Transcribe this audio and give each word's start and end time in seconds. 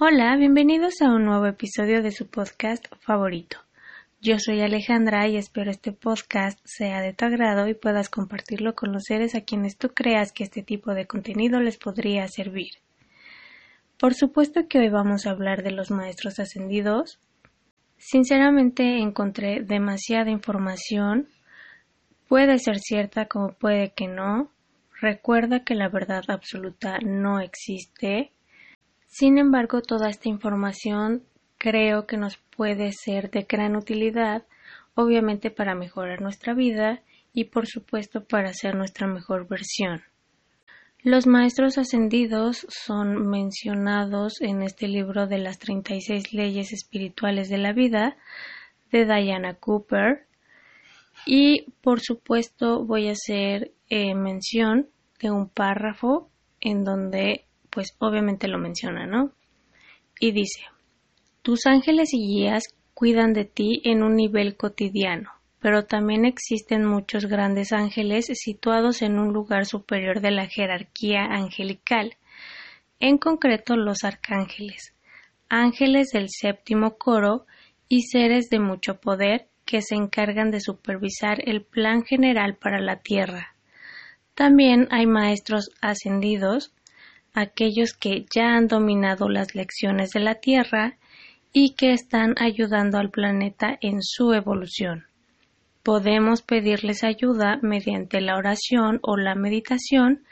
Hola, 0.00 0.34
bienvenidos 0.36 1.00
a 1.02 1.14
un 1.14 1.24
nuevo 1.24 1.46
episodio 1.46 2.02
de 2.02 2.10
su 2.10 2.26
podcast 2.26 2.84
favorito. 2.98 3.58
Yo 4.20 4.40
soy 4.40 4.60
Alejandra 4.60 5.28
y 5.28 5.36
espero 5.36 5.70
este 5.70 5.92
podcast 5.92 6.58
sea 6.64 7.00
de 7.00 7.12
tu 7.12 7.26
agrado 7.26 7.68
y 7.68 7.74
puedas 7.74 8.08
compartirlo 8.08 8.74
con 8.74 8.92
los 8.92 9.04
seres 9.04 9.36
a 9.36 9.42
quienes 9.42 9.78
tú 9.78 9.90
creas 9.90 10.32
que 10.32 10.42
este 10.42 10.64
tipo 10.64 10.94
de 10.94 11.06
contenido 11.06 11.60
les 11.60 11.76
podría 11.76 12.26
servir. 12.26 12.72
Por 13.96 14.14
supuesto 14.14 14.66
que 14.66 14.80
hoy 14.80 14.88
vamos 14.88 15.26
a 15.26 15.30
hablar 15.30 15.62
de 15.62 15.70
los 15.70 15.92
maestros 15.92 16.40
ascendidos. 16.40 17.20
Sinceramente 17.96 18.98
encontré 18.98 19.60
demasiada 19.60 20.28
información. 20.28 21.28
Puede 22.26 22.58
ser 22.58 22.80
cierta 22.80 23.26
como 23.26 23.52
puede 23.52 23.92
que 23.92 24.08
no. 24.08 24.50
Recuerda 25.00 25.62
que 25.62 25.76
la 25.76 25.88
verdad 25.88 26.24
absoluta 26.26 26.98
no 26.98 27.38
existe 27.38 28.33
sin 29.16 29.38
embargo, 29.38 29.80
toda 29.80 30.08
esta 30.08 30.28
información 30.28 31.22
creo 31.56 32.04
que 32.04 32.16
nos 32.16 32.36
puede 32.36 32.90
ser 32.90 33.30
de 33.30 33.46
gran 33.48 33.76
utilidad, 33.76 34.42
obviamente 34.96 35.52
para 35.52 35.76
mejorar 35.76 36.20
nuestra 36.20 36.52
vida 36.52 37.00
y 37.32 37.44
por 37.44 37.68
supuesto 37.68 38.24
para 38.24 38.52
ser 38.52 38.74
nuestra 38.74 39.06
mejor 39.06 39.46
versión. 39.46 40.02
Los 41.04 41.28
maestros 41.28 41.78
ascendidos 41.78 42.66
son 42.68 43.28
mencionados 43.28 44.40
en 44.40 44.62
este 44.62 44.88
libro 44.88 45.28
de 45.28 45.38
las 45.38 45.60
36 45.60 46.32
leyes 46.32 46.72
espirituales 46.72 47.48
de 47.48 47.58
la 47.58 47.72
vida 47.72 48.16
de 48.90 49.04
Diana 49.04 49.54
Cooper 49.54 50.26
y 51.24 51.70
por 51.82 52.00
supuesto 52.00 52.84
voy 52.84 53.10
a 53.10 53.12
hacer 53.12 53.70
eh, 53.90 54.16
mención 54.16 54.88
de 55.20 55.30
un 55.30 55.48
párrafo 55.48 56.30
en 56.60 56.82
donde 56.82 57.44
pues 57.74 57.96
obviamente 57.98 58.46
lo 58.46 58.58
menciona, 58.58 59.04
¿no? 59.04 59.32
Y 60.20 60.30
dice, 60.30 60.60
tus 61.42 61.66
ángeles 61.66 62.14
y 62.14 62.18
guías 62.18 62.62
cuidan 62.94 63.32
de 63.32 63.44
ti 63.44 63.82
en 63.84 64.04
un 64.04 64.14
nivel 64.14 64.56
cotidiano, 64.56 65.32
pero 65.58 65.84
también 65.84 66.24
existen 66.24 66.84
muchos 66.84 67.26
grandes 67.26 67.72
ángeles 67.72 68.26
situados 68.32 69.02
en 69.02 69.18
un 69.18 69.32
lugar 69.32 69.66
superior 69.66 70.20
de 70.20 70.30
la 70.30 70.46
jerarquía 70.46 71.24
angelical, 71.24 72.16
en 73.00 73.18
concreto 73.18 73.76
los 73.76 74.04
arcángeles, 74.04 74.94
ángeles 75.48 76.10
del 76.12 76.28
séptimo 76.28 76.96
coro 76.96 77.44
y 77.88 78.02
seres 78.02 78.50
de 78.50 78.60
mucho 78.60 79.00
poder 79.00 79.48
que 79.64 79.82
se 79.82 79.96
encargan 79.96 80.52
de 80.52 80.60
supervisar 80.60 81.38
el 81.44 81.64
plan 81.64 82.04
general 82.04 82.56
para 82.56 82.80
la 82.80 83.00
Tierra. 83.00 83.56
También 84.34 84.86
hay 84.90 85.06
maestros 85.06 85.70
ascendidos 85.80 86.73
aquellos 87.34 87.92
que 87.92 88.24
ya 88.34 88.56
han 88.56 88.68
dominado 88.68 89.28
las 89.28 89.54
lecciones 89.54 90.10
de 90.10 90.20
la 90.20 90.36
Tierra 90.36 90.96
y 91.52 91.74
que 91.74 91.92
están 91.92 92.34
ayudando 92.38 92.98
al 92.98 93.10
planeta 93.10 93.76
en 93.80 94.02
su 94.02 94.32
evolución. 94.32 95.06
Podemos 95.82 96.42
pedirles 96.42 97.04
ayuda 97.04 97.58
mediante 97.60 98.20
la 98.20 98.36
oración 98.36 99.00
o 99.02 99.16
la 99.16 99.34
meditación. 99.34 100.24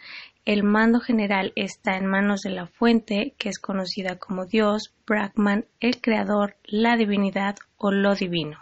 El 0.44 0.62
mando 0.62 0.98
general 0.98 1.53
está 1.56 1.97
en 1.97 2.06
manos 2.06 2.41
de 2.41 2.50
la 2.50 2.67
fuente, 2.67 3.34
que 3.39 3.50
es 3.50 3.59
conocida 3.59 4.16
como 4.19 4.47
Dios, 4.47 4.94
Brahman, 5.06 5.66
el 5.81 6.00
Creador, 6.00 6.56
la 6.64 6.97
divinidad 6.97 7.56
o 7.77 7.91
lo 7.91 8.14
divino. 8.14 8.59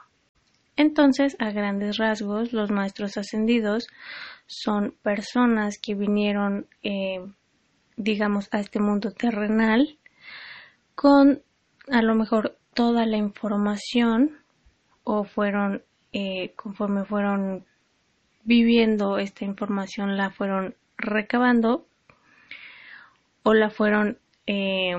Entonces, 0.77 1.37
a 1.39 1.51
grandes 1.51 1.99
rasgos, 1.99 2.53
los 2.53 2.71
maestros 2.71 3.17
ascendidos 3.17 3.87
son 4.47 4.95
personas 5.03 5.79
que 5.79 5.95
vinieron 5.95 6.67
eh, 6.83 7.21
digamos, 8.01 8.49
a 8.51 8.61
este 8.61 8.81
mundo 8.81 9.11
terrenal 9.13 9.99
con 10.95 11.43
a 11.91 12.03
lo 12.03 12.15
mejor 12.15 12.57
toda 12.73 13.05
la 13.05 13.19
información 13.19 14.39
o 15.05 15.25
fueron 15.25 15.83
eh, 16.13 16.53
conforme 16.57 17.05
fueron 17.05 17.67
viviendo 18.43 19.19
esta 19.19 19.45
información 19.45 20.17
la 20.17 20.31
fueron 20.31 20.75
recabando 20.97 21.87
o 23.43 23.55
la 23.55 23.71
fueron 23.71 24.19
eh, 24.47 24.97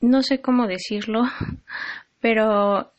no 0.00 0.22
sé 0.22 0.40
cómo 0.40 0.66
decirlo 0.66 1.24
pero 2.20 2.92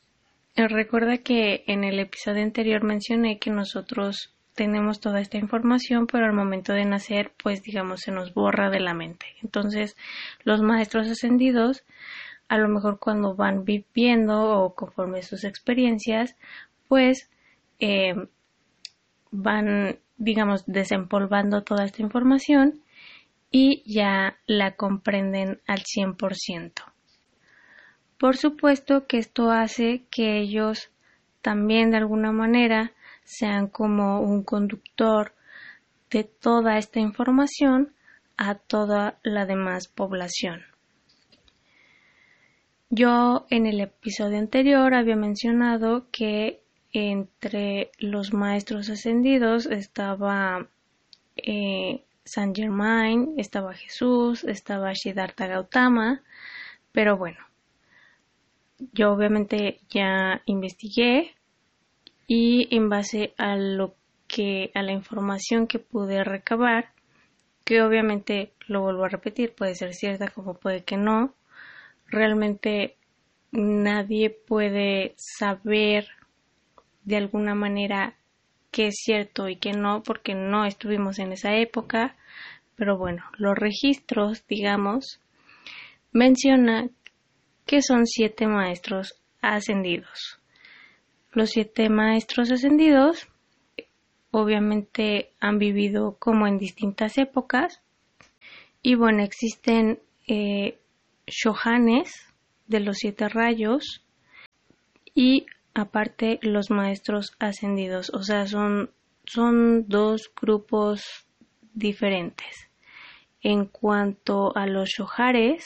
recuerda 0.56 1.18
que 1.18 1.64
en 1.68 1.84
el 1.84 2.00
episodio 2.00 2.44
anterior 2.44 2.84
mencioné 2.84 3.40
que 3.40 3.50
nosotros 3.50 4.35
tenemos 4.56 5.00
toda 5.02 5.20
esta 5.20 5.38
información, 5.38 6.08
pero 6.08 6.26
al 6.26 6.34
momento 6.34 6.74
de 6.74 6.86
nacer, 6.86 7.32
pues 7.44 7.62
digamos, 7.62 8.02
se 8.02 8.12
nos 8.12 8.34
borra 8.34 8.70
de 8.70 8.80
la 8.80 8.94
mente. 8.94 9.28
Entonces, 9.44 9.96
los 10.44 10.62
maestros 10.62 11.10
ascendidos, 11.10 11.84
a 12.48 12.58
lo 12.58 12.70
mejor 12.70 13.00
cuando 13.00 13.36
van 13.36 13.66
viviendo 13.66 14.60
o 14.60 14.74
conforme 14.74 15.22
sus 15.24 15.44
experiencias, 15.44 16.36
pues 16.88 17.30
eh, 17.80 18.16
van, 19.32 20.00
digamos, 20.18 20.64
desempolvando 20.66 21.64
toda 21.64 21.84
esta 21.84 22.02
información 22.02 22.82
y 23.52 23.84
ya 23.86 24.38
la 24.48 24.76
comprenden 24.76 25.60
al 25.68 25.84
100%. 25.84 26.72
Por 28.18 28.38
supuesto 28.38 29.06
que 29.08 29.18
esto 29.18 29.52
hace 29.52 30.04
que 30.10 30.40
ellos 30.40 30.90
también 31.42 31.92
de 31.92 31.98
alguna 31.98 32.32
manera 32.32 32.94
sean 33.26 33.68
como 33.68 34.22
un 34.22 34.44
conductor 34.44 35.34
de 36.10 36.24
toda 36.24 36.78
esta 36.78 37.00
información 37.00 37.94
a 38.38 38.56
toda 38.56 39.20
la 39.24 39.46
demás 39.46 39.88
población. 39.90 40.62
Yo 42.90 43.46
en 43.50 43.66
el 43.66 43.82
episodio 43.82 44.38
anterior 44.38 44.94
había 44.94 45.16
mencionado 45.16 46.08
que 46.12 46.62
entre 46.94 47.92
los 47.98 48.32
maestros 48.32 48.90
ascendidos 48.90 49.66
estaba 49.66 50.70
eh, 51.36 52.06
San 52.24 52.56
Germain, 52.56 53.34
estaba 53.38 53.74
Jesús, 53.74 54.44
estaba 54.46 54.96
Siddhartha 54.96 55.48
Gautama, 55.48 56.22
pero 56.92 57.18
bueno, 57.18 57.40
yo 58.94 59.12
obviamente 59.12 59.80
ya 59.90 60.42
investigué 60.46 61.35
y 62.28 62.68
en 62.76 62.90
base 62.90 63.34
a 63.38 63.56
lo 63.56 63.96
que 64.28 64.72
a 64.74 64.82
la 64.82 64.92
información 64.92 65.68
que 65.68 65.80
pude 65.80 66.24
recabar 66.24 66.92
que 67.64 67.82
obviamente 67.82 68.54
lo 68.68 68.82
vuelvo 68.82 69.06
a 69.06 69.10
repetir 69.10 69.54
puede 69.54 69.76
ser 69.76 69.94
cierta 69.94 70.30
como 70.30 70.56
puede 70.56 70.84
que 70.84 70.98
no 70.98 71.34
realmente 72.08 72.98
nadie 73.52 74.30
puede 74.30 75.14
saber 75.18 76.08
de 77.04 77.18
alguna 77.18 77.56
manera 77.56 78.16
qué 78.72 78.88
es 78.88 78.96
cierto 78.98 79.48
y 79.48 79.58
qué 79.58 79.72
no 79.74 80.04
porque 80.04 80.34
no 80.34 80.66
estuvimos 80.66 81.20
en 81.20 81.32
esa 81.32 81.56
época 81.56 82.16
pero 82.76 82.98
bueno 82.98 83.24
los 83.38 83.56
registros 83.56 84.46
digamos 84.48 85.22
menciona 86.12 86.90
que 87.66 87.82
son 87.82 88.06
siete 88.06 88.48
maestros 88.48 89.22
ascendidos 89.42 90.40
los 91.36 91.52
siete 91.52 91.90
maestros 91.90 92.52
ascendidos 92.52 93.28
obviamente 94.32 95.32
han 95.40 95.60
vivido 95.60 96.18
como 96.20 96.48
en 96.48 96.58
distintas 96.58 97.18
épocas 97.18 97.82
y 98.82 98.96
bueno, 98.96 99.24
existen 99.24 100.00
eh, 100.28 100.78
shohanes 101.26 102.14
de 102.68 102.80
los 102.82 102.98
siete 102.98 103.30
rayos 103.30 104.04
y 105.14 105.46
aparte 105.74 106.40
los 106.42 106.70
maestros 106.70 107.32
ascendidos, 107.40 108.10
o 108.12 108.24
sea, 108.24 108.46
son, 108.48 108.92
son 109.26 109.88
dos 109.88 110.32
grupos 110.40 111.28
diferentes. 111.74 112.70
En 113.42 113.66
cuanto 113.66 114.56
a 114.56 114.68
los 114.68 114.90
shohares, 114.90 115.66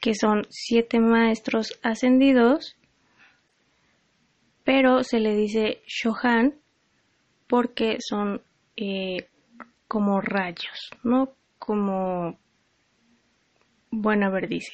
que 0.00 0.14
son 0.14 0.46
siete 0.50 1.00
maestros 1.00 1.78
ascendidos, 1.82 2.76
pero 4.64 5.02
se 5.02 5.20
le 5.20 5.34
dice 5.34 5.82
Shohan 5.86 6.54
porque 7.46 7.98
son 8.00 8.42
eh, 8.76 9.28
como 9.88 10.20
rayos, 10.20 10.90
¿no? 11.02 11.32
Como, 11.58 12.38
bueno, 13.90 14.30
ver, 14.30 14.48
dice. 14.48 14.72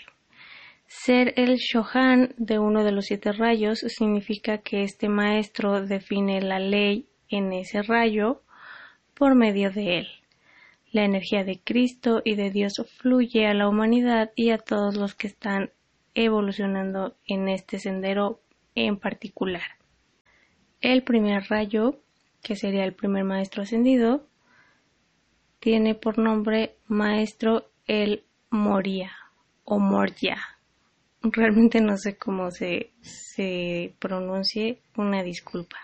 Ser 0.86 1.34
el 1.36 1.56
Shohan 1.56 2.34
de 2.38 2.58
uno 2.58 2.84
de 2.84 2.92
los 2.92 3.06
siete 3.06 3.32
rayos 3.32 3.80
significa 3.80 4.58
que 4.58 4.82
este 4.82 5.08
maestro 5.08 5.84
define 5.84 6.40
la 6.40 6.58
ley 6.60 7.08
en 7.28 7.52
ese 7.52 7.82
rayo 7.82 8.42
por 9.14 9.34
medio 9.34 9.70
de 9.70 9.98
él. 9.98 10.08
La 10.90 11.04
energía 11.04 11.44
de 11.44 11.60
Cristo 11.62 12.22
y 12.24 12.36
de 12.36 12.50
Dios 12.50 12.74
fluye 12.96 13.46
a 13.46 13.54
la 13.54 13.68
humanidad 13.68 14.30
y 14.34 14.50
a 14.50 14.58
todos 14.58 14.96
los 14.96 15.14
que 15.14 15.26
están 15.26 15.70
evolucionando 16.14 17.16
en 17.26 17.48
este 17.48 17.78
sendero 17.78 18.40
en 18.74 18.96
particular. 18.98 19.77
El 20.80 21.02
primer 21.02 21.44
rayo, 21.48 22.00
que 22.42 22.54
sería 22.54 22.84
el 22.84 22.94
primer 22.94 23.24
maestro 23.24 23.62
ascendido, 23.62 24.26
tiene 25.58 25.96
por 25.96 26.18
nombre 26.18 26.76
maestro 26.86 27.70
el 27.86 28.24
Moria 28.50 29.12
o 29.64 29.80
Moria. 29.80 30.38
Realmente 31.20 31.80
no 31.80 31.96
sé 31.96 32.16
cómo 32.16 32.52
se, 32.52 32.92
se 33.00 33.92
pronuncie, 33.98 34.80
una 34.96 35.24
disculpa. 35.24 35.78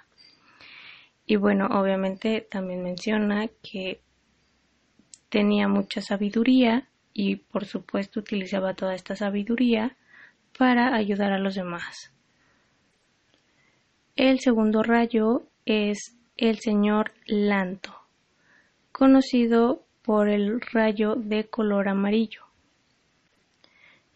Y 1.26 1.37
bueno, 1.37 1.67
obviamente 1.73 2.46
también 2.49 2.85
menciona 2.85 3.49
que 3.62 4.00
tenía 5.29 5.67
mucha 5.67 6.02
sabiduría 6.02 6.88
y 7.12 7.37
por 7.37 7.64
supuesto 7.64 8.20
utilizaba 8.20 8.75
toda 8.75 8.94
esta 8.94 9.17
sabiduría 9.17 9.96
para 10.56 10.94
ayudar 10.94 11.32
a 11.32 11.38
los 11.41 11.56
demás. 11.56 12.13
El 14.16 14.38
segundo 14.38 14.84
rayo 14.84 15.43
es 15.66 16.16
el 16.37 16.61
señor 16.61 17.11
Lanto, 17.26 17.93
conocido 18.93 19.82
por 20.02 20.28
el 20.28 20.61
rayo 20.61 21.16
de 21.16 21.49
color 21.49 21.88
amarillo. 21.88 22.43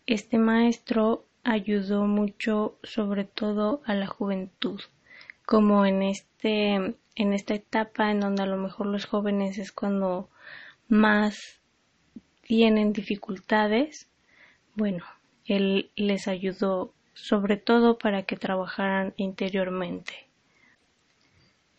Este 0.07 0.39
maestro 0.39 1.25
ayudó 1.43 2.07
mucho 2.07 2.79
sobre 2.85 3.25
todo 3.25 3.83
a 3.87 3.95
la 3.95 4.07
juventud, 4.07 4.81
como 5.45 5.85
en 5.85 6.03
este 6.03 6.75
en 7.17 7.33
esta 7.33 7.55
etapa 7.55 8.13
en 8.13 8.21
donde 8.21 8.45
a 8.45 8.47
lo 8.47 8.57
mejor 8.57 8.87
los 8.87 9.05
jóvenes 9.05 9.59
es 9.59 9.73
cuando 9.73 10.29
más 10.87 11.61
tienen 12.43 12.93
dificultades, 12.93 14.09
bueno, 14.77 15.05
él 15.45 15.91
les 15.97 16.29
ayudó 16.29 16.95
sobre 17.23 17.57
todo 17.57 17.99
para 17.99 18.23
que 18.23 18.37
trabajaran 18.37 19.13
interiormente. 19.17 20.29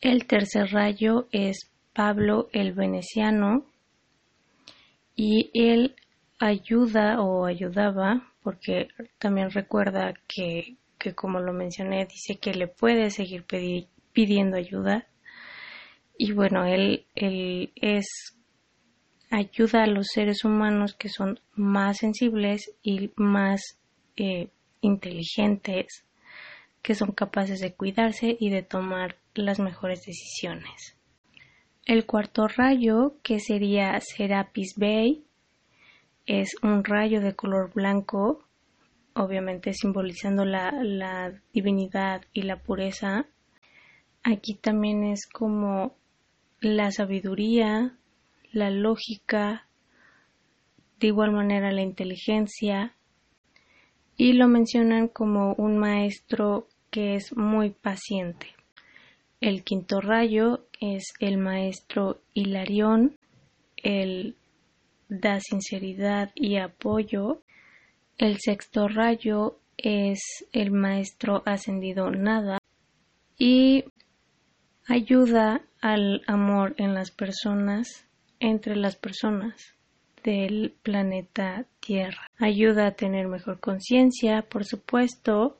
El 0.01 0.27
tercer 0.27 0.71
rayo 0.71 1.27
es 1.31 1.71
Pablo 1.93 2.49
el 2.53 2.73
Veneciano 2.73 3.65
y 5.15 5.49
él 5.53 5.95
ayuda 6.39 7.21
o 7.21 7.45
ayudaba 7.45 8.31
porque 8.43 8.87
también 9.17 9.51
recuerda 9.51 10.13
que, 10.27 10.77
que 10.97 11.13
como 11.13 11.39
lo 11.39 11.51
mencioné 11.51 12.05
dice 12.05 12.39
que 12.39 12.53
le 12.53 12.67
puede 12.67 13.09
seguir 13.09 13.45
pidiendo 14.13 14.57
ayuda 14.57 15.07
y 16.17 16.31
bueno 16.31 16.65
él, 16.65 17.05
él 17.15 17.71
es 17.75 18.37
ayuda 19.29 19.83
a 19.83 19.87
los 19.87 20.07
seres 20.13 20.43
humanos 20.45 20.95
que 20.95 21.09
son 21.09 21.39
más 21.55 21.97
sensibles 21.97 22.71
y 22.81 23.11
más 23.15 23.61
eh, 24.15 24.49
inteligentes, 24.81 26.05
que 26.81 26.95
son 26.95 27.11
capaces 27.11 27.59
de 27.59 27.73
cuidarse 27.73 28.37
y 28.39 28.49
de 28.49 28.63
tomar 28.63 29.17
las 29.33 29.59
mejores 29.59 30.05
decisiones. 30.05 30.95
El 31.85 32.05
cuarto 32.05 32.47
rayo, 32.47 33.15
que 33.23 33.39
sería 33.39 33.99
Serapis 33.99 34.75
Bay, 34.77 35.25
es 36.25 36.55
un 36.61 36.83
rayo 36.83 37.21
de 37.21 37.35
color 37.35 37.73
blanco, 37.73 38.43
obviamente 39.15 39.73
simbolizando 39.73 40.45
la, 40.45 40.71
la 40.83 41.33
divinidad 41.53 42.21
y 42.33 42.43
la 42.43 42.57
pureza. 42.57 43.25
Aquí 44.23 44.53
también 44.53 45.03
es 45.03 45.27
como 45.27 45.95
la 46.59 46.91
sabiduría, 46.91 47.97
la 48.51 48.69
lógica, 48.69 49.67
de 50.99 51.07
igual 51.07 51.31
manera 51.31 51.71
la 51.71 51.81
inteligencia, 51.81 52.95
y 54.19 54.33
lo 54.33 54.49
mencionan 54.49 55.07
como 55.07 55.53
un 55.53 55.77
maestro 55.77 56.67
que 56.91 57.15
es 57.15 57.37
muy 57.37 57.69
paciente. 57.69 58.47
El 59.39 59.63
quinto 59.63 60.01
rayo 60.01 60.65
es 60.81 61.05
el 61.21 61.37
maestro 61.37 62.19
Hilarión, 62.33 63.15
él 63.77 64.35
da 65.07 65.39
sinceridad 65.39 66.31
y 66.35 66.57
apoyo. 66.57 67.41
El 68.17 68.39
sexto 68.39 68.89
rayo 68.89 69.57
es 69.77 70.19
el 70.51 70.71
maestro 70.71 71.41
ascendido 71.45 72.11
Nada 72.11 72.57
y 73.37 73.85
ayuda 74.85 75.61
al 75.79 76.23
amor 76.27 76.75
en 76.77 76.93
las 76.93 77.11
personas 77.11 78.05
entre 78.41 78.75
las 78.75 78.97
personas 78.97 79.78
del 80.23 80.75
planeta 80.83 81.65
Tierra. 81.79 82.27
Ayuda 82.37 82.87
a 82.87 82.95
tener 82.95 83.27
mejor 83.27 83.59
conciencia, 83.59 84.43
por 84.43 84.65
supuesto, 84.65 85.59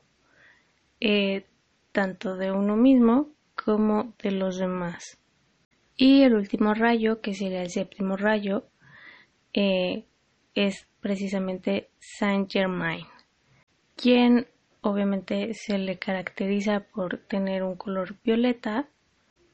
eh, 1.00 1.44
tanto 1.92 2.36
de 2.36 2.52
uno 2.52 2.76
mismo 2.76 3.28
como 3.54 4.14
de 4.22 4.30
los 4.32 4.58
demás. 4.58 5.18
Y 5.96 6.22
el 6.22 6.34
último 6.34 6.74
rayo, 6.74 7.20
que 7.20 7.34
sería 7.34 7.62
el 7.62 7.70
séptimo 7.70 8.16
rayo, 8.16 8.64
eh, 9.52 10.04
es 10.54 10.86
precisamente 11.00 11.90
Saint 11.98 12.50
Germain, 12.50 13.04
quien 13.96 14.46
obviamente 14.82 15.52
se 15.54 15.78
le 15.78 15.98
caracteriza 15.98 16.80
por 16.80 17.18
tener 17.18 17.62
un 17.62 17.76
color 17.76 18.16
violeta, 18.22 18.88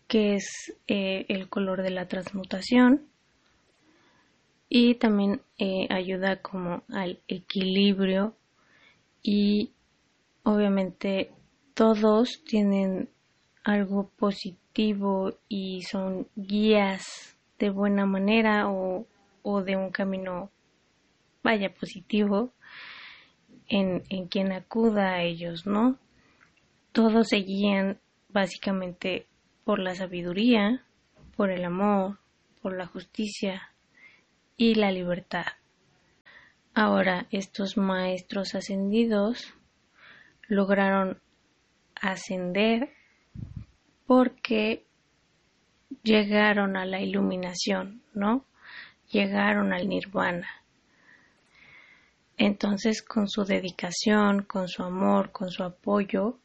que 0.07 0.35
es 0.35 0.73
eh, 0.87 1.27
el 1.29 1.49
color 1.49 1.83
de 1.83 1.91
la 1.91 2.07
transmutación, 2.07 3.09
y 4.69 4.97
también 4.97 5.41
eh, 5.59 5.87
ayuda 5.91 6.43
como 6.43 6.83
al 6.89 7.21
equilibrio 7.29 8.35
y 9.23 9.71
obviamente 10.43 11.31
todos 11.75 12.43
tienen 12.45 13.09
algo 13.65 14.11
positivo 14.17 15.35
y 15.49 15.83
son 15.83 16.29
guías 16.37 17.37
de 17.59 17.71
buena 17.71 18.07
manera 18.07 18.69
o, 18.69 19.07
o 19.43 19.63
de 19.63 19.77
un 19.77 19.91
camino 19.91 20.51
vaya 21.43 21.73
positivo 21.73 22.53
en, 23.69 24.03
en 24.09 24.27
quien 24.27 24.53
acuda 24.53 25.15
a 25.15 25.23
ellos, 25.23 25.67
¿no? 25.67 25.99
Todos 26.93 27.29
se 27.29 27.39
guían 27.39 27.99
básicamente 28.29 29.27
por 29.65 29.79
la 29.79 29.95
sabiduría, 29.95 30.85
por 31.37 31.51
el 31.51 31.65
amor, 31.65 32.19
por 32.63 32.77
la 32.77 32.87
justicia, 32.87 33.73
y 34.57 34.75
la 34.75 34.91
libertad. 34.91 35.47
Ahora, 36.75 37.27
estos 37.31 37.77
maestros 37.77 38.55
ascendidos 38.55 39.55
lograron 40.49 41.21
ascender 41.95 42.91
porque 44.07 44.85
llegaron 46.03 46.77
a 46.77 46.85
la 46.85 47.01
iluminación, 47.01 48.03
¿no? 48.15 48.45
Llegaron 49.11 49.73
al 49.73 49.89
nirvana. 49.89 50.49
Entonces, 52.37 53.03
con 53.03 53.29
su 53.29 53.45
dedicación, 53.45 54.43
con 54.43 54.69
su 54.69 54.83
amor, 54.83 55.33
con 55.33 55.51
su 55.51 55.63
apoyo, 55.63 56.39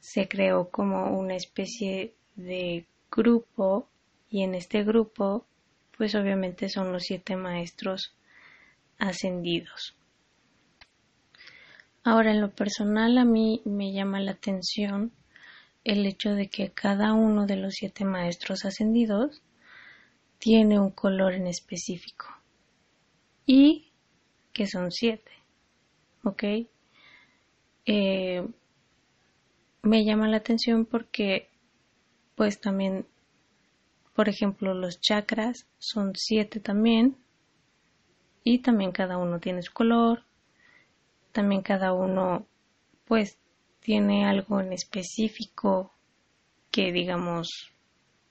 se 0.00 0.28
creó 0.28 0.68
como 0.70 1.16
una 1.18 1.36
especie 1.36 2.14
de 2.34 2.86
grupo 3.10 3.88
y 4.28 4.42
en 4.42 4.54
este 4.54 4.82
grupo 4.82 5.46
pues 5.96 6.14
obviamente 6.14 6.68
son 6.68 6.92
los 6.92 7.04
siete 7.04 7.36
maestros 7.36 8.14
ascendidos. 8.98 9.96
Ahora, 12.04 12.30
en 12.30 12.40
lo 12.40 12.50
personal 12.50 13.18
a 13.18 13.24
mí 13.24 13.62
me 13.64 13.92
llama 13.92 14.20
la 14.20 14.32
atención 14.32 15.12
el 15.84 16.06
hecho 16.06 16.34
de 16.34 16.48
que 16.48 16.70
cada 16.70 17.12
uno 17.12 17.46
de 17.46 17.56
los 17.56 17.74
siete 17.74 18.04
maestros 18.04 18.64
ascendidos 18.64 19.42
tiene 20.38 20.78
un 20.78 20.90
color 20.90 21.34
en 21.34 21.46
específico 21.46 22.26
y 23.46 23.92
que 24.52 24.66
son 24.66 24.90
siete, 24.90 25.30
¿ok? 26.24 26.44
Eh, 27.86 28.48
me 29.82 30.04
llama 30.04 30.28
la 30.28 30.38
atención 30.38 30.84
porque 30.84 31.48
pues 32.34 32.60
también 32.60 33.06
por 34.16 34.30
ejemplo, 34.30 34.72
los 34.72 34.98
chakras 34.98 35.68
son 35.78 36.12
siete 36.16 36.58
también. 36.58 37.18
Y 38.42 38.60
también 38.60 38.90
cada 38.90 39.18
uno 39.18 39.40
tiene 39.40 39.60
su 39.60 39.74
color. 39.74 40.24
También 41.32 41.60
cada 41.60 41.92
uno, 41.92 42.46
pues, 43.04 43.38
tiene 43.80 44.24
algo 44.24 44.60
en 44.60 44.72
específico 44.72 45.92
que, 46.70 46.92
digamos, 46.92 47.74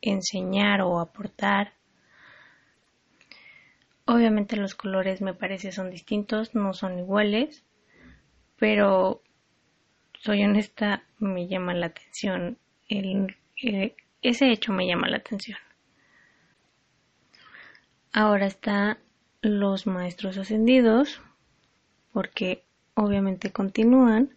enseñar 0.02 0.82
o 0.82 1.00
aportar. 1.00 1.74
Obviamente 4.06 4.56
los 4.56 4.74
colores 4.74 5.22
me 5.22 5.36
parece 5.36 5.72
son 5.72 5.92
distintos, 5.92 6.56
no 6.56 6.74
son 6.74 6.98
iguales, 6.98 7.64
pero 8.58 9.22
soy 10.20 10.44
honesta, 10.44 11.04
me 11.20 11.48
llama 11.48 11.76
la 11.76 11.88
atención. 11.88 12.58
El, 12.90 13.38
eh, 13.62 13.96
ese 14.24 14.52
hecho 14.52 14.74
me 14.74 14.88
llama 14.88 15.10
la 15.10 15.18
atención. 15.18 15.58
Ahora 18.18 18.46
está 18.46 18.98
los 19.42 19.88
maestros 19.88 20.38
ascendidos, 20.38 21.22
porque 22.14 22.64
obviamente 22.94 23.52
continúan. 23.52 24.30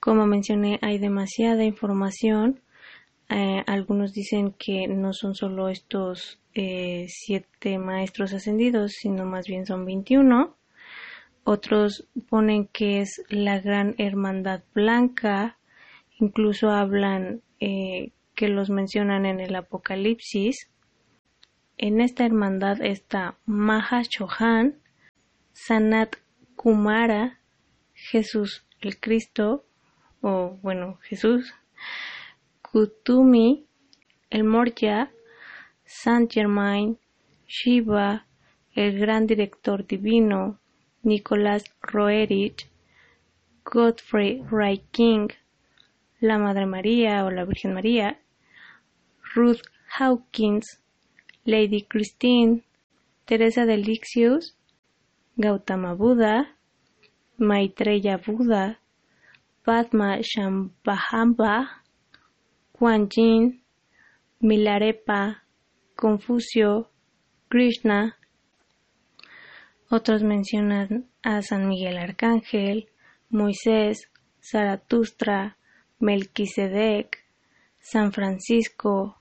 Como 0.00 0.26
mencioné, 0.26 0.78
hay 0.80 0.96
demasiada 0.96 1.64
información. 1.64 2.62
Eh, 3.28 3.62
algunos 3.66 4.14
dicen 4.14 4.54
que 4.58 4.88
no 4.88 5.12
son 5.12 5.34
solo 5.34 5.68
estos 5.68 6.40
eh, 6.54 7.04
siete 7.10 7.76
maestros 7.76 8.32
ascendidos, 8.32 8.92
sino 8.92 9.26
más 9.26 9.46
bien 9.46 9.66
son 9.66 9.84
21. 9.84 10.56
otros 11.44 12.08
ponen 12.30 12.68
que 12.68 13.02
es 13.02 13.22
la 13.28 13.60
gran 13.60 13.96
hermandad 13.98 14.62
blanca, 14.72 15.58
incluso 16.18 16.70
hablan 16.70 17.42
eh, 17.60 18.12
que 18.34 18.48
los 18.48 18.70
mencionan 18.70 19.26
en 19.26 19.40
el 19.40 19.54
Apocalipsis. 19.56 20.69
En 21.82 22.02
esta 22.02 22.26
hermandad 22.26 22.82
está 22.82 23.38
Maha 23.46 24.02
Chohan, 24.02 24.74
Sanat 25.54 26.16
Kumara, 26.54 27.38
Jesús 27.94 28.66
el 28.82 29.00
Cristo, 29.00 29.64
o 30.20 30.58
bueno, 30.60 30.98
Jesús, 31.00 31.54
Kutumi, 32.60 33.64
el 34.28 34.44
Morya, 34.44 35.10
Saint 35.86 36.30
Germain, 36.30 36.98
Shiva, 37.46 38.26
el 38.74 38.98
gran 38.98 39.26
director 39.26 39.86
divino, 39.86 40.58
Nicolás 41.02 41.64
Roerich, 41.80 42.68
Godfrey 43.64 44.42
Wright 44.50 44.84
King, 44.90 45.28
la 46.20 46.36
Madre 46.36 46.66
María 46.66 47.24
o 47.24 47.30
la 47.30 47.46
Virgen 47.46 47.72
María, 47.72 48.20
Ruth 49.34 49.62
Hawkins, 49.98 50.82
Lady 51.44 51.82
Christine, 51.82 52.64
Teresa 53.24 53.64
de 53.66 53.76
Lixius, 53.76 54.56
Gautama 55.36 55.94
Buda, 55.94 56.56
Maitreya 57.38 58.18
Buda, 58.18 58.80
Padma 59.64 60.18
Shambhava, 60.20 61.68
Kuan 62.72 63.08
Yin, 63.14 63.62
Milarepa, 64.42 65.42
Confucio, 65.96 66.88
Krishna. 67.48 68.16
Otros 69.90 70.22
mencionan 70.22 71.08
a 71.22 71.42
San 71.42 71.68
Miguel 71.68 71.98
Arcángel, 71.98 72.88
Moisés, 73.28 74.10
Zaratustra, 74.40 75.56
Melquisedec, 75.98 77.18
San 77.78 78.12
Francisco, 78.12 79.19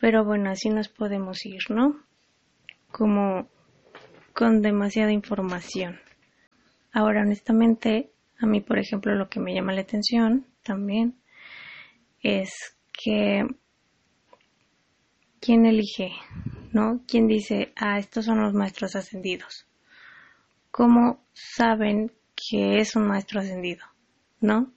pero 0.00 0.24
bueno, 0.24 0.50
así 0.50 0.70
nos 0.70 0.88
podemos 0.88 1.44
ir, 1.44 1.60
¿no? 1.68 2.00
Como 2.90 3.48
con 4.32 4.62
demasiada 4.62 5.12
información. 5.12 6.00
Ahora, 6.92 7.22
honestamente, 7.22 8.10
a 8.38 8.46
mí, 8.46 8.60
por 8.60 8.78
ejemplo, 8.78 9.14
lo 9.14 9.28
que 9.28 9.40
me 9.40 9.54
llama 9.54 9.72
la 9.72 9.82
atención 9.82 10.46
también 10.62 11.20
es 12.22 12.50
que 12.92 13.46
quién 15.40 15.66
elige, 15.66 16.12
¿no? 16.72 17.02
¿Quién 17.06 17.26
dice, 17.26 17.72
ah, 17.76 17.98
estos 17.98 18.24
son 18.24 18.40
los 18.40 18.54
maestros 18.54 18.96
ascendidos? 18.96 19.66
¿Cómo 20.70 21.24
saben 21.32 22.12
que 22.34 22.78
es 22.78 22.96
un 22.96 23.06
maestro 23.06 23.40
ascendido? 23.40 23.84
¿No? 24.40 24.72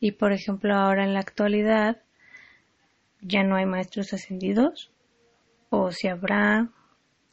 Y 0.00 0.12
por 0.12 0.32
ejemplo, 0.32 0.74
ahora 0.74 1.04
en 1.04 1.14
la 1.14 1.20
actualidad, 1.20 2.02
ya 3.26 3.42
no 3.42 3.56
hay 3.56 3.66
maestros 3.66 4.12
ascendidos 4.12 4.92
o 5.70 5.90
si 5.90 6.08
habrá 6.08 6.68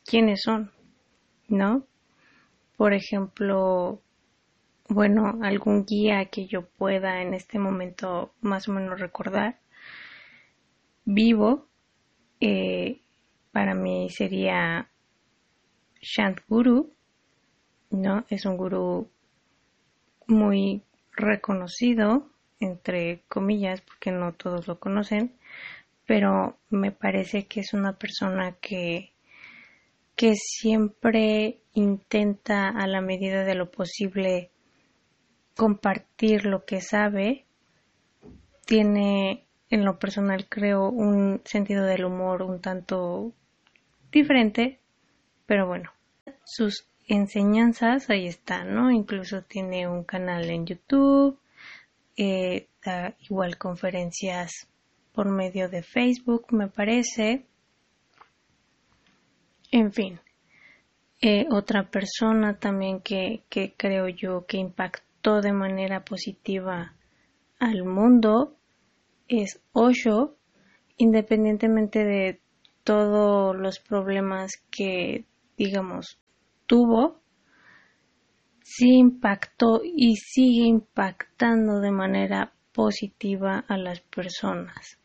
quiénes 0.06 0.42
son, 0.42 0.72
¿no? 1.48 1.86
Por 2.78 2.94
ejemplo, 2.94 4.02
bueno, 4.88 5.40
algún 5.44 5.86
guía 5.86 6.26
que 6.26 6.48
yo 6.48 6.66
pueda 6.66 7.22
en 7.22 7.34
este 7.34 7.60
momento 7.60 8.34
más 8.42 8.68
o 8.68 8.72
menos 8.72 9.00
recordar 9.00 9.60
vivo, 11.06 11.68
eh, 12.40 13.02
para 13.52 13.76
mí 13.76 14.10
sería 14.10 14.90
Shant 16.02 16.40
Guru, 16.48 16.94
¿no? 17.90 18.26
Es 18.30 18.46
un 18.46 18.58
gurú 18.58 19.12
muy 20.28 20.84
reconocido, 21.12 22.30
entre 22.60 23.24
comillas, 23.28 23.82
porque 23.82 24.12
no 24.12 24.34
todos 24.34 24.68
lo 24.68 24.80
conocen, 24.80 25.36
pero 26.06 26.58
me 26.70 26.92
parece 26.92 27.46
que 27.46 27.62
es 27.62 27.74
una 27.74 27.98
persona 27.98 28.54
que, 28.60 29.12
que 30.16 30.36
siempre 30.36 31.62
intenta 31.74 32.70
a 32.70 32.88
la 32.88 33.02
medida 33.02 33.44
de 33.44 33.56
lo 33.56 33.72
posible 33.72 34.52
compartir 35.56 36.46
lo 36.46 36.66
que 36.66 36.82
sabe. 36.82 37.46
Tiene 38.66 39.46
en 39.70 39.86
lo 39.86 40.00
personal 40.00 40.48
creo 40.50 40.90
un 40.90 41.42
sentido 41.46 41.86
del 41.86 42.06
humor 42.06 42.44
un 42.44 42.62
tanto 42.62 43.32
diferente, 44.12 44.80
pero 45.46 45.66
bueno, 45.68 45.92
sus 46.44 46.88
enseñanzas 47.08 48.10
ahí 48.10 48.28
están, 48.28 48.74
¿no? 48.76 48.92
Incluso 48.92 49.44
tiene 49.44 49.88
un 49.88 50.04
canal 50.04 50.50
en 50.50 50.66
YouTube, 50.66 51.40
eh, 52.18 52.68
da 52.86 53.16
igual 53.22 53.58
conferencias 53.58 54.68
por 55.14 55.30
medio 55.30 55.70
de 55.70 55.84
Facebook, 55.84 56.48
me 56.52 56.68
parece. 56.68 57.46
En 59.72 59.92
fin, 59.92 60.20
eh, 61.22 61.46
otra 61.52 61.90
persona 61.90 62.58
también 62.58 63.02
que, 63.02 63.44
que 63.50 63.74
creo 63.78 64.08
yo 64.08 64.46
que 64.46 64.58
impactó 64.58 65.42
de 65.42 65.54
manera 65.54 66.04
positiva 66.04 66.96
al 67.60 67.84
mundo 67.84 68.58
es 69.28 69.62
Osho, 69.72 70.36
independientemente 70.98 72.04
de 72.04 72.42
todos 72.84 73.56
los 73.56 73.80
problemas 73.80 74.52
que, 74.70 75.26
digamos, 75.58 76.20
tuvo, 76.66 77.22
sí 78.64 78.98
impactó 78.98 79.82
y 79.84 80.16
sigue 80.16 80.66
impactando 80.66 81.80
de 81.80 81.92
manera 81.92 82.54
positiva 82.74 83.64
a 83.68 83.78
las 83.78 84.02
personas 84.02 85.01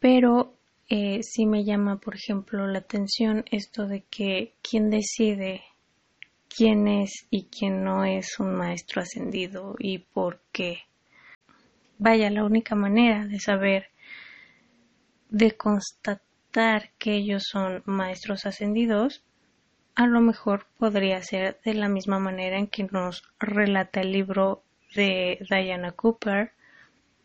pero 0.00 0.54
eh, 0.88 1.22
sí 1.22 1.46
me 1.46 1.64
llama, 1.64 2.00
por 2.00 2.16
ejemplo, 2.16 2.66
la 2.66 2.80
atención 2.80 3.44
esto 3.50 3.86
de 3.86 4.02
que 4.10 4.54
quién 4.62 4.90
decide 4.90 5.62
quién 6.54 6.88
es 6.88 7.26
y 7.30 7.44
quién 7.44 7.84
no 7.84 8.04
es 8.04 8.40
un 8.40 8.54
maestro 8.54 9.00
ascendido 9.00 9.76
y 9.78 9.98
por 9.98 10.40
qué. 10.52 10.80
Vaya, 11.98 12.28
la 12.30 12.44
única 12.44 12.74
manera 12.74 13.26
de 13.26 13.38
saber, 13.38 13.90
de 15.28 15.52
constatar 15.52 16.90
que 16.98 17.14
ellos 17.14 17.44
son 17.48 17.82
maestros 17.86 18.46
ascendidos, 18.46 19.22
a 19.94 20.06
lo 20.06 20.20
mejor 20.20 20.66
podría 20.78 21.22
ser 21.22 21.60
de 21.64 21.74
la 21.74 21.88
misma 21.88 22.18
manera 22.18 22.58
en 22.58 22.66
que 22.66 22.84
nos 22.84 23.22
relata 23.38 24.00
el 24.00 24.12
libro 24.12 24.64
de 24.94 25.38
Diana 25.48 25.92
Cooper, 25.92 26.52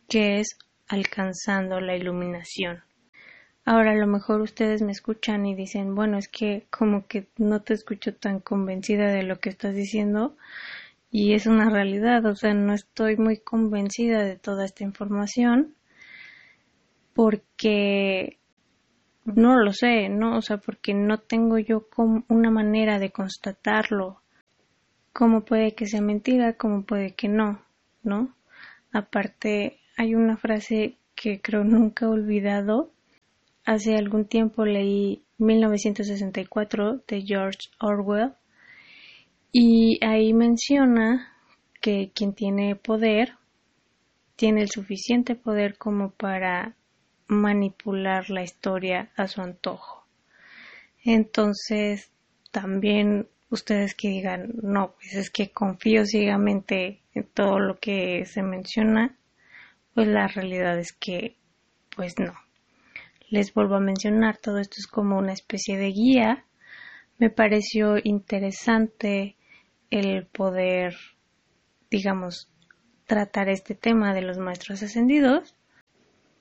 que 0.07 0.39
es 0.39 0.57
alcanzando 0.87 1.79
la 1.79 1.95
iluminación. 1.95 2.83
Ahora 3.65 3.91
a 3.91 3.95
lo 3.95 4.05
mejor 4.05 4.41
ustedes 4.41 4.83
me 4.83 4.91
escuchan 4.91 5.45
y 5.45 5.55
dicen, 5.55 5.95
bueno, 5.95 6.17
es 6.19 6.27
que 6.27 6.67
como 6.69 7.07
que 7.07 7.27
no 7.37 7.61
te 7.61 7.73
escucho 7.73 8.13
tan 8.13 8.39
convencida 8.39 9.07
de 9.07 9.23
lo 9.23 9.39
que 9.39 9.49
estás 9.49 9.73
diciendo 9.73 10.37
y 11.09 11.33
es 11.33 11.47
una 11.47 11.69
realidad, 11.69 12.25
o 12.25 12.35
sea, 12.35 12.53
no 12.53 12.73
estoy 12.73 13.17
muy 13.17 13.37
convencida 13.37 14.23
de 14.23 14.35
toda 14.35 14.65
esta 14.65 14.83
información 14.83 15.73
porque 17.13 18.37
no 19.23 19.57
lo 19.57 19.73
sé, 19.73 20.09
¿no? 20.09 20.37
O 20.37 20.41
sea, 20.41 20.57
porque 20.57 20.93
no 20.93 21.17
tengo 21.19 21.57
yo 21.57 21.87
una 22.27 22.51
manera 22.51 22.99
de 22.99 23.11
constatarlo. 23.11 24.21
¿Cómo 25.13 25.45
puede 25.45 25.73
que 25.73 25.87
sea 25.87 26.01
mentira? 26.01 26.53
¿Cómo 26.53 26.83
puede 26.83 27.15
que 27.15 27.29
no? 27.29 27.61
¿No? 28.03 28.35
Aparte, 28.91 29.79
hay 29.95 30.15
una 30.15 30.37
frase 30.37 30.97
que 31.15 31.41
creo 31.41 31.63
nunca 31.63 32.05
he 32.05 32.09
olvidado. 32.09 32.91
Hace 33.65 33.95
algún 33.95 34.25
tiempo 34.25 34.65
leí 34.65 35.23
1964 35.37 37.03
de 37.07 37.21
George 37.21 37.69
Orwell 37.79 38.33
y 39.51 39.99
ahí 40.05 40.33
menciona 40.33 41.33
que 41.81 42.11
quien 42.13 42.33
tiene 42.33 42.75
poder 42.75 43.33
tiene 44.35 44.61
el 44.61 44.69
suficiente 44.69 45.35
poder 45.35 45.77
como 45.77 46.11
para 46.11 46.75
manipular 47.27 48.29
la 48.29 48.43
historia 48.43 49.11
a 49.15 49.27
su 49.27 49.41
antojo. 49.41 50.05
Entonces, 51.03 52.11
también 52.51 53.27
ustedes 53.49 53.95
que 53.95 54.09
digan, 54.09 54.53
no, 54.61 54.93
pues 54.95 55.15
es 55.15 55.29
que 55.29 55.51
confío 55.51 56.05
ciegamente 56.05 57.01
en 57.13 57.23
todo 57.23 57.59
lo 57.59 57.79
que 57.79 58.25
se 58.25 58.43
menciona, 58.43 59.15
pues 59.95 60.07
la 60.07 60.27
realidad 60.27 60.77
es 60.77 60.93
que 60.93 61.37
pues 61.95 62.19
no. 62.19 62.33
Les 63.29 63.53
vuelvo 63.53 63.75
a 63.75 63.79
mencionar, 63.79 64.37
todo 64.37 64.59
esto 64.59 64.75
es 64.77 64.87
como 64.87 65.17
una 65.17 65.33
especie 65.33 65.77
de 65.77 65.87
guía. 65.87 66.45
Me 67.17 67.29
pareció 67.29 67.95
interesante 68.03 69.37
el 69.89 70.27
poder, 70.27 70.95
digamos, 71.89 72.51
tratar 73.05 73.49
este 73.49 73.73
tema 73.73 74.13
de 74.13 74.21
los 74.21 74.37
maestros 74.37 74.83
ascendidos 74.83 75.55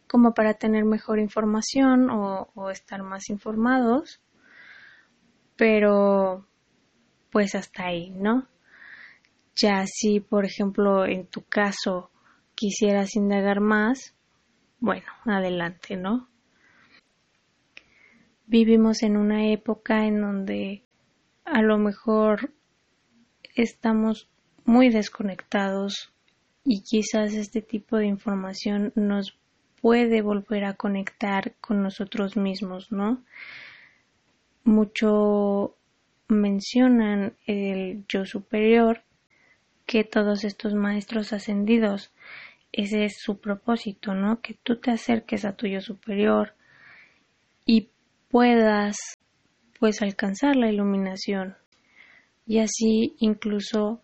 como 0.08 0.34
para 0.34 0.54
tener 0.54 0.84
mejor 0.84 1.18
información 1.18 2.10
o, 2.10 2.70
estar 2.70 3.02
más 3.02 3.30
informados. 3.30 4.20
Pero, 5.56 6.46
pues 7.30 7.54
hasta 7.54 7.86
ahí, 7.86 8.10
¿no? 8.10 8.48
Ya 9.54 9.84
si, 9.86 10.18
por 10.20 10.44
ejemplo, 10.44 11.06
en 11.06 11.26
tu 11.26 11.42
caso 11.44 12.10
quisieras 12.54 13.16
indagar 13.16 13.60
más, 13.60 14.14
bueno, 14.80 15.06
adelante, 15.24 15.96
¿no? 15.96 16.28
Vivimos 18.46 19.02
en 19.02 19.16
una 19.16 19.50
época 19.50 20.06
en 20.06 20.20
donde 20.20 20.84
a 21.44 21.62
lo 21.62 21.78
mejor 21.78 22.52
estamos 23.54 24.28
muy 24.64 24.90
desconectados 24.90 26.12
y 26.64 26.82
quizás 26.82 27.34
este 27.34 27.62
tipo 27.62 27.96
de 27.96 28.06
información 28.06 28.92
nos 28.94 29.38
puede 29.80 30.22
volver 30.22 30.64
a 30.64 30.74
conectar 30.74 31.54
con 31.60 31.82
nosotros 31.82 32.36
mismos, 32.36 32.90
¿no? 32.90 33.22
Mucho 34.64 35.76
mencionan 36.28 37.36
el 37.46 38.04
yo 38.08 38.24
superior, 38.24 39.02
que 39.86 40.04
todos 40.04 40.44
estos 40.44 40.74
maestros 40.74 41.32
ascendidos, 41.32 42.12
ese 42.72 43.04
es 43.04 43.16
su 43.20 43.38
propósito, 43.38 44.14
¿no? 44.14 44.40
Que 44.40 44.54
tú 44.54 44.80
te 44.80 44.90
acerques 44.90 45.44
a 45.44 45.56
tu 45.56 45.66
yo 45.66 45.80
superior 45.80 46.54
y 47.66 47.90
puedas 48.28 48.96
pues 49.78 50.02
alcanzar 50.02 50.56
la 50.56 50.70
iluminación 50.70 51.56
y 52.46 52.58
así 52.58 53.14
incluso 53.18 54.02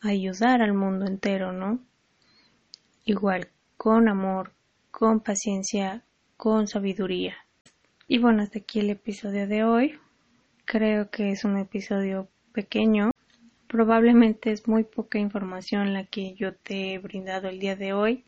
ayudar 0.00 0.62
al 0.62 0.74
mundo 0.74 1.06
entero, 1.06 1.52
¿no? 1.52 1.80
Igual, 3.04 3.48
con 3.76 4.08
amor, 4.08 4.52
con 4.90 5.20
paciencia, 5.20 6.04
con 6.36 6.66
sabiduría. 6.66 7.36
Y 8.08 8.18
bueno, 8.18 8.42
hasta 8.42 8.58
aquí 8.58 8.80
el 8.80 8.90
episodio 8.90 9.46
de 9.46 9.64
hoy. 9.64 9.98
Creo 10.64 11.10
que 11.10 11.30
es 11.30 11.44
un 11.44 11.58
episodio 11.58 12.28
pequeño. 12.52 13.10
Probablemente 13.70 14.50
es 14.50 14.66
muy 14.66 14.82
poca 14.82 15.20
información 15.20 15.92
la 15.92 16.04
que 16.04 16.34
yo 16.34 16.52
te 16.52 16.92
he 16.92 16.98
brindado 16.98 17.48
el 17.48 17.60
día 17.60 17.76
de 17.76 17.92
hoy. 17.92 18.24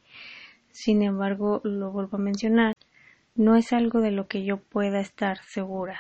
Sin 0.71 1.03
embargo, 1.03 1.61
lo 1.65 1.91
vuelvo 1.91 2.17
a 2.17 2.21
mencionar. 2.21 2.77
No 3.35 3.57
es 3.57 3.73
algo 3.73 4.01
de 4.01 4.13
lo 4.13 4.29
que 4.29 4.45
yo 4.45 4.59
pueda 4.59 5.01
estar 5.01 5.39
segura. 5.49 5.99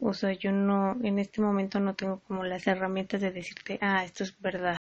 O 0.00 0.12
sea, 0.12 0.32
yo 0.32 0.50
no, 0.50 0.98
en 1.04 1.20
este 1.20 1.40
momento 1.40 1.78
no 1.78 1.94
tengo 1.94 2.18
como 2.26 2.42
las 2.42 2.66
herramientas 2.66 3.20
de 3.20 3.30
decirte, 3.30 3.78
ah, 3.80 4.04
esto 4.04 4.24
es 4.24 4.36
verdad. 4.40 4.76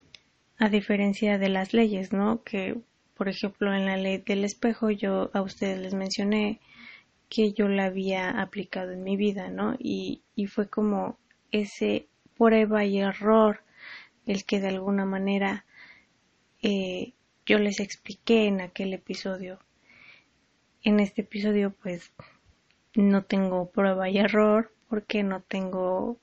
A 0.58 0.70
diferencia 0.70 1.38
de 1.38 1.50
las 1.50 1.76
leyes, 1.76 2.12
¿no? 2.12 2.42
Que 2.44 2.82
por 3.16 3.30
ejemplo, 3.30 3.76
en 3.76 3.86
la 3.86 3.98
ley 3.98 4.24
del 4.26 4.44
espejo 4.44 4.90
yo 4.90 5.30
a 5.34 5.44
ustedes 5.44 5.78
les 5.78 5.94
mencioné 5.94 6.62
que 7.30 7.54
yo 7.54 7.68
la 7.68 7.86
había 7.86 8.42
aplicado 8.42 8.92
en 8.94 9.04
mi 9.04 9.18
vida, 9.18 9.50
¿no? 9.50 9.76
Y, 9.78 10.24
y 10.36 10.48
fue 10.48 10.68
como 10.68 11.20
ese 11.52 12.08
prueba 12.38 12.86
y 12.86 12.98
error 13.00 13.62
el 14.30 14.46
que 14.46 14.60
de 14.60 14.68
alguna 14.68 15.06
manera 15.06 15.66
eh, 16.62 17.14
yo 17.48 17.58
les 17.58 17.80
expliqué 17.80 18.46
en 18.46 18.62
aquel 18.62 18.94
episodio. 18.94 19.60
En 20.84 21.00
este 21.00 21.22
episodio 21.22 21.74
pues 21.82 22.12
no 22.94 23.24
tengo 23.24 23.72
prueba 23.72 24.08
y 24.08 24.20
error 24.20 24.72
porque 24.88 25.24
no 25.24 25.42
tengo 25.42 26.18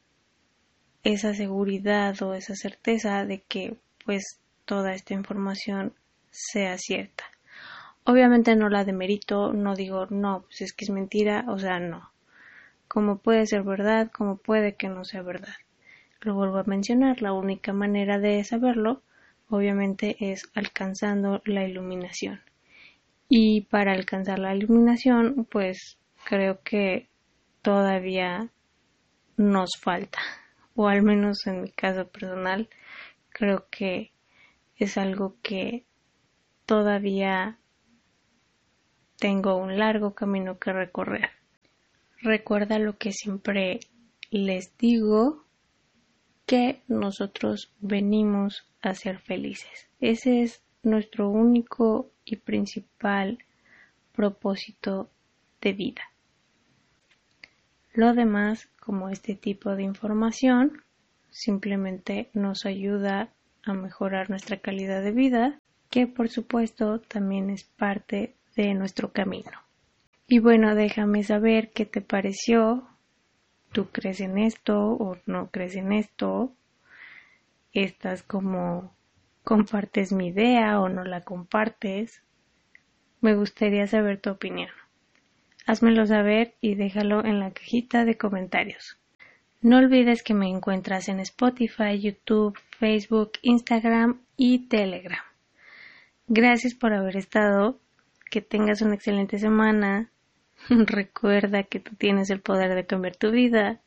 esa 1.02 1.34
seguridad 1.34 2.22
o 2.22 2.34
esa 2.34 2.54
certeza 2.54 3.26
de 3.26 3.42
que 3.42 3.76
pues 4.04 4.38
toda 4.66 4.94
esta 4.94 5.14
información 5.14 5.92
sea 6.30 6.78
cierta. 6.78 7.25
Obviamente 8.04 8.54
no 8.54 8.68
la 8.68 8.84
demerito, 8.84 9.52
no 9.52 9.75
digo 9.75 10.06
no, 10.10 10.42
pues 10.42 10.60
es 10.60 10.72
que 10.72 10.84
es 10.84 10.90
mentira, 10.92 11.44
o 11.48 11.58
sea, 11.58 11.80
no. 11.80 12.12
Como 12.86 13.18
puede 13.18 13.46
ser 13.46 13.64
verdad, 13.64 14.12
como 14.12 14.36
puede 14.36 14.76
que 14.76 14.88
no 14.88 15.04
sea 15.04 15.22
verdad. 15.22 15.56
Lo 16.26 16.35
vuelvo 16.35 16.59
a 16.59 16.64
mencionar, 16.64 17.23
la 17.23 17.33
única 17.33 17.73
manera 17.73 18.18
de 18.18 18.42
saberlo, 18.42 19.00
obviamente, 19.49 20.16
es 20.18 20.50
alcanzando 20.56 21.40
la 21.45 21.62
iluminación. 21.68 22.41
Y 23.28 23.60
para 23.60 23.93
alcanzar 23.93 24.41
la 24.41 24.52
iluminación, 24.52 25.47
pues 25.49 25.99
creo 26.25 26.62
que 26.65 27.06
todavía 27.62 28.49
nos 29.36 29.76
falta, 29.80 30.19
o 30.75 30.89
al 30.89 31.02
menos 31.02 31.47
en 31.47 31.62
mi 31.62 31.71
caso 31.71 32.08
personal, 32.08 32.69
creo 33.28 33.69
que 33.71 34.10
es 34.78 34.99
algo 34.99 35.36
que 35.45 35.84
todavía 36.65 37.56
tengo 39.21 39.54
un 39.54 39.78
largo 39.78 40.12
camino 40.17 40.58
que 40.58 40.73
recorrer. 40.73 41.30
Recuerda 42.21 42.80
lo 42.80 42.99
que 42.99 43.12
siempre 43.12 43.78
les 44.32 44.76
digo, 44.76 45.46
que 46.47 46.82
nosotros 46.89 47.73
venimos 47.80 48.67
a 48.80 48.95
ser 48.95 49.19
felices. 49.19 49.89
Ese 50.00 50.43
es 50.43 50.63
nuestro 50.82 51.28
único 51.28 52.11
y 52.25 52.37
principal 52.37 53.39
propósito 54.13 55.11
de 55.61 55.73
vida. 55.73 56.02
Lo 57.93 58.15
demás, 58.15 58.69
como 58.80 59.09
este 59.09 59.35
tipo 59.35 59.75
de 59.75 59.82
información, 59.82 60.82
simplemente 61.30 62.30
nos 62.32 62.65
ayuda 62.65 63.30
a 63.65 63.75
mejorar 63.75 64.30
nuestra 64.30 64.59
calidad 64.59 65.02
de 65.02 65.13
vida 65.13 65.61
que 65.91 66.06
por 66.06 66.28
supuesto 66.28 67.00
también 67.00 67.50
es 67.50 67.65
parte 67.65 68.35
de 68.54 68.75
nuestro 68.75 69.13
camino. 69.13 69.50
Y 70.28 70.41
bueno, 70.41 70.75
déjame 70.75 71.23
saber 71.23 71.71
qué 71.71 71.87
te 71.87 72.00
pareció. 72.00 72.87
¿Tú 73.76 73.91
crees 73.93 74.23
en 74.23 74.39
esto 74.39 74.93
o 74.93 75.19
no 75.26 75.50
crees 75.50 75.76
en 75.76 75.93
esto? 75.93 76.50
¿Estás 77.75 78.23
como 78.23 78.97
compartes 79.45 80.12
mi 80.12 80.28
idea 80.28 80.80
o 80.80 80.89
no 80.89 81.04
la 81.04 81.21
compartes? 81.21 82.23
Me 83.21 83.34
gustaría 83.34 83.86
saber 83.86 84.19
tu 84.19 84.30
opinión. 84.30 84.71
Házmelo 85.67 86.06
saber 86.06 86.54
y 86.62 86.75
déjalo 86.75 87.23
en 87.23 87.39
la 87.39 87.50
cajita 87.50 88.06
de 88.06 88.17
comentarios. 88.17 88.97
No 89.60 89.76
olvides 89.76 90.23
que 90.23 90.32
me 90.32 90.49
encuentras 90.49 91.10
en 91.10 91.21
Spotify, 91.21 92.00
YouTube, 92.00 92.58
Facebook, 92.78 93.32
Instagram 93.43 94.23
y 94.39 94.69
Telegram. 94.69 95.21
Gracias 96.28 96.73
por 96.73 96.95
haber 96.95 97.19
estado. 97.19 97.78
Que 98.30 98.41
tengas 98.41 98.80
una 98.80 98.95
excelente 98.95 99.39
semana. 99.39 100.10
Recuerda 100.69 101.64
que 101.64 101.80
tú 101.80 101.95
tienes 101.97 102.30
el 102.30 102.40
poder 102.40 102.75
de 102.75 102.86
cambiar 102.86 103.16
tu 103.16 103.30
vida. 103.30 103.80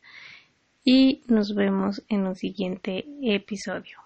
Y 0.84 1.22
nos 1.28 1.54
vemos 1.54 2.02
en 2.08 2.26
un 2.26 2.36
siguiente 2.36 3.06
episodio. 3.22 3.98